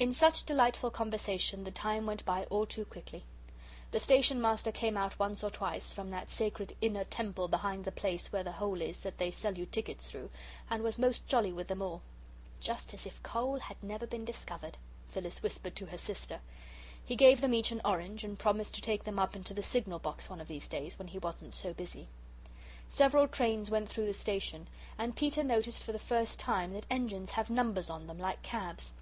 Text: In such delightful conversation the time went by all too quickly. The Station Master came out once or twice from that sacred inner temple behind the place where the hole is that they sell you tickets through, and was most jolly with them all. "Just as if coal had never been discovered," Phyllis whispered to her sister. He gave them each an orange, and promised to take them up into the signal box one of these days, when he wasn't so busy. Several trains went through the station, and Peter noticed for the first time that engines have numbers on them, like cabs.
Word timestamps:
In 0.00 0.12
such 0.12 0.42
delightful 0.42 0.90
conversation 0.90 1.62
the 1.62 1.70
time 1.70 2.06
went 2.06 2.24
by 2.24 2.42
all 2.46 2.66
too 2.66 2.84
quickly. 2.84 3.22
The 3.92 4.00
Station 4.00 4.40
Master 4.42 4.72
came 4.72 4.96
out 4.96 5.16
once 5.20 5.44
or 5.44 5.50
twice 5.50 5.92
from 5.92 6.10
that 6.10 6.28
sacred 6.28 6.76
inner 6.80 7.04
temple 7.04 7.46
behind 7.46 7.84
the 7.84 7.92
place 7.92 8.32
where 8.32 8.42
the 8.42 8.50
hole 8.50 8.82
is 8.82 8.98
that 9.02 9.18
they 9.18 9.30
sell 9.30 9.56
you 9.56 9.64
tickets 9.66 10.08
through, 10.10 10.30
and 10.68 10.82
was 10.82 10.98
most 10.98 11.24
jolly 11.28 11.52
with 11.52 11.68
them 11.68 11.82
all. 11.82 12.02
"Just 12.58 12.94
as 12.94 13.06
if 13.06 13.22
coal 13.22 13.60
had 13.60 13.80
never 13.80 14.08
been 14.08 14.24
discovered," 14.24 14.76
Phyllis 15.10 15.40
whispered 15.40 15.76
to 15.76 15.86
her 15.86 15.98
sister. 15.98 16.40
He 17.04 17.14
gave 17.14 17.40
them 17.40 17.54
each 17.54 17.70
an 17.70 17.80
orange, 17.84 18.24
and 18.24 18.36
promised 18.36 18.74
to 18.74 18.80
take 18.80 19.04
them 19.04 19.20
up 19.20 19.36
into 19.36 19.54
the 19.54 19.62
signal 19.62 20.00
box 20.00 20.28
one 20.28 20.40
of 20.40 20.48
these 20.48 20.66
days, 20.66 20.98
when 20.98 21.06
he 21.06 21.18
wasn't 21.20 21.54
so 21.54 21.72
busy. 21.72 22.08
Several 22.88 23.28
trains 23.28 23.70
went 23.70 23.88
through 23.88 24.06
the 24.06 24.14
station, 24.14 24.66
and 24.98 25.14
Peter 25.14 25.44
noticed 25.44 25.84
for 25.84 25.92
the 25.92 26.00
first 26.00 26.40
time 26.40 26.72
that 26.72 26.86
engines 26.90 27.30
have 27.30 27.48
numbers 27.50 27.88
on 27.88 28.08
them, 28.08 28.18
like 28.18 28.42
cabs. 28.42 28.92